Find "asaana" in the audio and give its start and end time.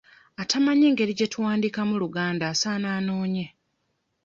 2.53-2.87